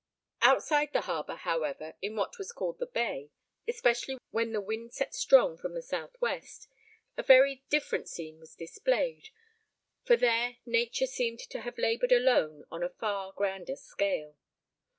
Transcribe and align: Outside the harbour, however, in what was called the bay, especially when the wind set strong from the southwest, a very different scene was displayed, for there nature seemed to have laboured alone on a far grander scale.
Outside 0.41 0.93
the 0.93 1.01
harbour, 1.01 1.35
however, 1.35 1.93
in 2.01 2.15
what 2.15 2.39
was 2.39 2.51
called 2.51 2.79
the 2.79 2.87
bay, 2.87 3.29
especially 3.67 4.17
when 4.31 4.51
the 4.51 4.59
wind 4.59 4.95
set 4.95 5.13
strong 5.13 5.59
from 5.59 5.75
the 5.75 5.81
southwest, 5.83 6.67
a 7.17 7.21
very 7.21 7.63
different 7.69 8.09
scene 8.09 8.39
was 8.39 8.55
displayed, 8.55 9.29
for 10.03 10.17
there 10.17 10.57
nature 10.65 11.05
seemed 11.05 11.37
to 11.37 11.61
have 11.61 11.77
laboured 11.77 12.11
alone 12.11 12.63
on 12.71 12.81
a 12.81 12.89
far 12.89 13.31
grander 13.33 13.75
scale. 13.75 14.37